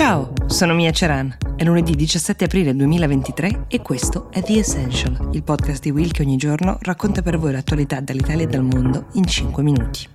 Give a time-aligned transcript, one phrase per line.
[0.00, 1.36] Ciao, sono Mia Ceran.
[1.56, 6.22] È lunedì 17 aprile 2023 e questo è The Essential, il podcast di Will che
[6.22, 10.08] ogni giorno racconta per voi l'attualità dall'Italia e dal mondo in 5 minuti.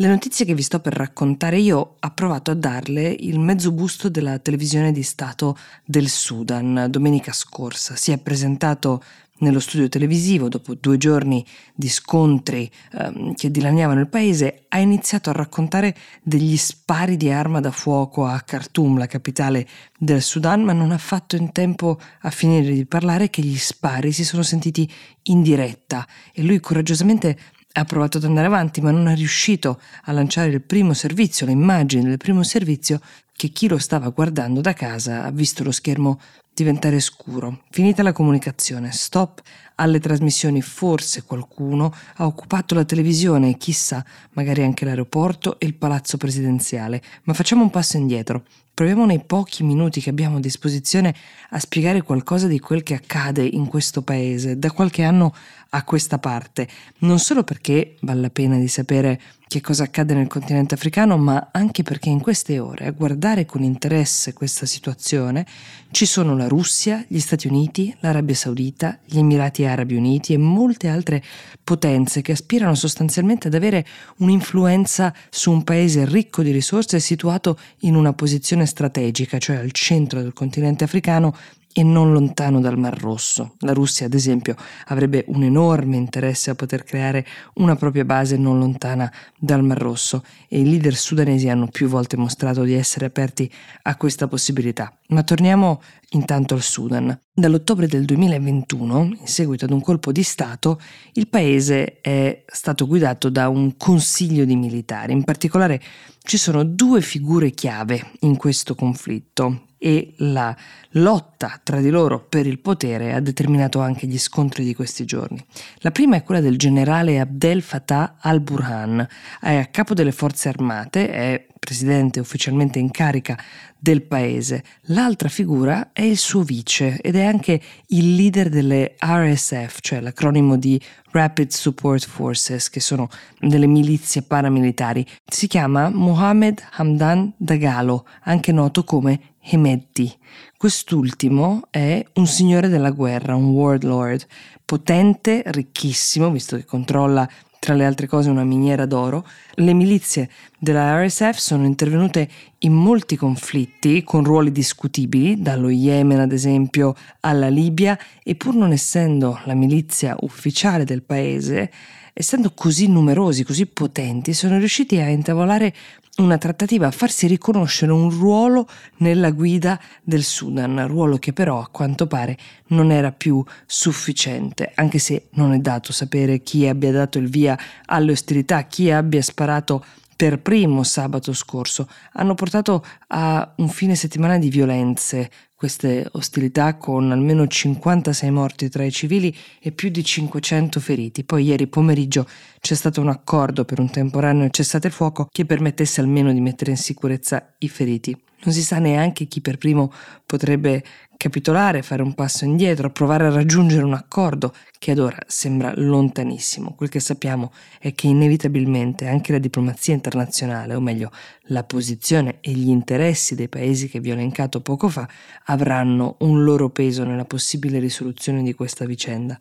[0.00, 4.08] Le notizie che vi sto per raccontare io ho provato a darle il mezzo busto
[4.08, 6.86] della televisione di Stato del Sudan.
[6.88, 9.02] Domenica scorsa si è presentato
[9.38, 11.44] nello studio televisivo, dopo due giorni
[11.74, 17.60] di scontri ehm, che dilaniavano il paese, ha iniziato a raccontare degli spari di arma
[17.60, 19.66] da fuoco a Khartoum, la capitale
[19.98, 24.12] del Sudan, ma non ha fatto in tempo a finire di parlare che gli spari
[24.12, 24.90] si sono sentiti
[25.24, 26.06] in diretta.
[26.32, 27.38] E lui coraggiosamente
[27.72, 32.08] ha provato ad andare avanti, ma non è riuscito a lanciare il primo servizio, l'immagine
[32.08, 33.00] del primo servizio,
[33.32, 36.18] che chi lo stava guardando da casa ha visto lo schermo
[36.62, 37.62] diventare scuro.
[37.70, 39.40] Finita la comunicazione, stop
[39.76, 46.16] alle trasmissioni, forse qualcuno ha occupato la televisione chissà, magari anche l'aeroporto e il palazzo
[46.16, 47.02] presidenziale.
[47.24, 48.44] Ma facciamo un passo indietro.
[48.78, 51.12] Proviamo nei pochi minuti che abbiamo a disposizione
[51.50, 55.34] a spiegare qualcosa di quel che accade in questo paese da qualche anno
[55.70, 56.68] a questa parte,
[56.98, 61.48] non solo perché vale la pena di sapere che cosa accade nel continente africano, ma
[61.52, 65.46] anche perché in queste ore a guardare con interesse questa situazione
[65.90, 70.88] ci sono la Russia, gli Stati Uniti, l'Arabia Saudita, gli Emirati Arabi Uniti e molte
[70.88, 71.22] altre
[71.64, 73.86] potenze che aspirano sostanzialmente ad avere
[74.18, 80.22] un'influenza su un paese ricco di risorse situato in una posizione strategica, cioè al centro
[80.22, 81.34] del continente africano
[81.78, 83.54] e non lontano dal Mar Rosso.
[83.60, 84.56] La Russia, ad esempio,
[84.86, 90.24] avrebbe un enorme interesse a poter creare una propria base non lontana dal Mar Rosso
[90.48, 93.48] e i leader sudanesi hanno più volte mostrato di essere aperti
[93.82, 94.92] a questa possibilità.
[95.10, 97.16] Ma torniamo intanto al Sudan.
[97.32, 100.80] Dall'ottobre del 2021, in seguito ad un colpo di Stato,
[101.12, 105.12] il paese è stato guidato da un consiglio di militari.
[105.12, 105.80] In particolare
[106.24, 110.54] ci sono due figure chiave in questo conflitto e la
[110.92, 115.42] lotta tra di loro per il potere ha determinato anche gli scontri di questi giorni.
[115.78, 119.06] La prima è quella del generale Abdel Fattah al-Burhan,
[119.40, 123.38] è a capo delle forze armate, è presidente ufficialmente in carica
[123.78, 124.64] del paese.
[124.86, 130.56] L'altra figura è il suo vice ed è anche il leader delle RSF, cioè l'acronimo
[130.56, 130.80] di
[131.10, 133.08] Rapid Support Forces, che sono
[133.38, 135.06] delle milizie paramilitari.
[135.26, 140.16] Si chiama Mohamed Hamdan Dagalo, anche noto come Hemedti.
[140.56, 144.26] Quest'ultimo è un signore della guerra, un warlord,
[144.64, 147.28] potente, ricchissimo, visto che controlla
[147.68, 152.26] tra le altre cose una miniera d'oro, le milizie della RSF sono intervenute
[152.60, 158.72] in molti conflitti con ruoli discutibili, dallo Yemen ad esempio alla Libia, e pur non
[158.72, 161.70] essendo la milizia ufficiale del paese,
[162.18, 165.72] essendo così numerosi, così potenti, sono riusciti a intavolare
[166.16, 171.68] una trattativa a farsi riconoscere un ruolo nella guida del Sudan, ruolo che però a
[171.68, 172.36] quanto pare
[172.68, 177.56] non era più sufficiente, anche se non è dato sapere chi abbia dato il via
[177.84, 179.84] alle ostilità, chi abbia sparato
[180.18, 187.12] per primo sabato scorso hanno portato a un fine settimana di violenze, queste ostilità con
[187.12, 191.22] almeno 56 morti tra i civili e più di 500 feriti.
[191.22, 192.26] Poi ieri pomeriggio
[192.58, 196.72] c'è stato un accordo per un temporaneo cessate il fuoco che permettesse almeno di mettere
[196.72, 198.20] in sicurezza i feriti.
[198.44, 199.92] Non si sa neanche chi per primo
[200.24, 200.84] potrebbe
[201.18, 206.74] capitolare, fare un passo indietro, provare a raggiungere un accordo che ad ora sembra lontanissimo.
[206.74, 211.10] Quel che sappiamo è che inevitabilmente anche la diplomazia internazionale, o meglio
[211.48, 215.08] la posizione e gli interessi dei paesi che vi ho elencato poco fa,
[215.46, 219.36] avranno un loro peso nella possibile risoluzione di questa vicenda.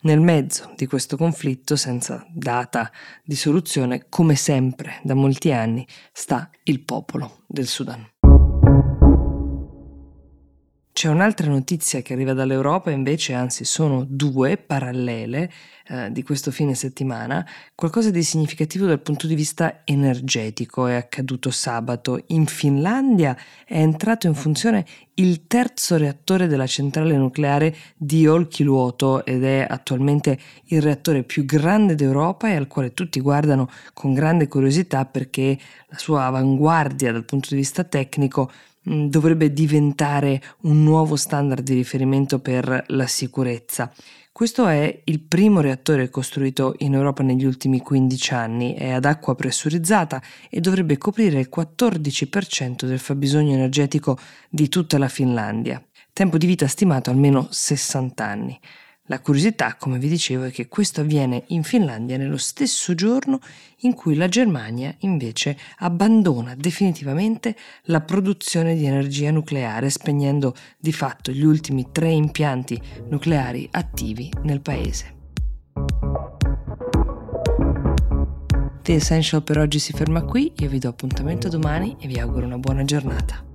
[0.00, 2.90] Nel mezzo di questo conflitto, senza data
[3.22, 8.08] di soluzione, come sempre da molti anni, sta il popolo del Sudan.
[10.98, 15.48] C'è un'altra notizia che arriva dall'Europa, invece, anzi sono due parallele
[15.86, 17.46] eh, di questo fine settimana,
[17.76, 22.24] qualcosa di significativo dal punto di vista energetico è accaduto sabato.
[22.26, 24.84] In Finlandia è entrato in funzione
[25.14, 30.36] il terzo reattore della centrale nucleare di Olkiluoto ed è attualmente
[30.66, 35.56] il reattore più grande d'Europa e al quale tutti guardano con grande curiosità perché
[35.86, 38.50] la sua avanguardia dal punto di vista tecnico
[38.82, 43.92] dovrebbe diventare un nuovo standard di riferimento per la sicurezza.
[44.38, 49.34] Questo è il primo reattore costruito in Europa negli ultimi 15 anni, è ad acqua
[49.34, 54.16] pressurizzata e dovrebbe coprire il 14% del fabbisogno energetico
[54.48, 55.84] di tutta la Finlandia.
[56.12, 58.60] Tempo di vita stimato almeno 60 anni.
[59.10, 63.40] La curiosità, come vi dicevo, è che questo avviene in Finlandia nello stesso giorno
[63.78, 71.32] in cui la Germania invece abbandona definitivamente la produzione di energia nucleare, spegnendo di fatto
[71.32, 72.78] gli ultimi tre impianti
[73.08, 75.16] nucleari attivi nel paese.
[78.82, 82.44] The Essential per oggi si ferma qui, io vi do appuntamento domani e vi auguro
[82.44, 83.47] una buona giornata.